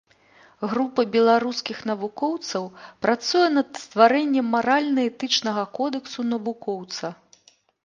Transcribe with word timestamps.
Група 0.69 1.03
беларускіх 1.15 1.77
навукоўцаў 1.89 2.63
працуе 3.07 3.45
над 3.59 3.69
стварэннем 3.83 4.45
маральна-этычнага 4.55 5.69
кодэксу 5.79 6.21
навукоўца. 6.33 7.17